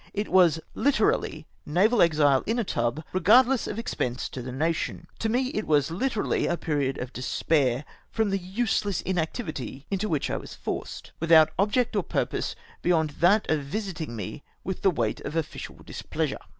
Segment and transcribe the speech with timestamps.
[0.15, 5.05] It was Hterally naval exile in a tub, regardless of expense to the nation.
[5.19, 10.31] To me it was hterally a period of despair, from the useless inactivity into which
[10.31, 15.21] I was forced, without object or purpose, beyond that of visiting me with the weight
[15.21, 16.39] of official displeasure.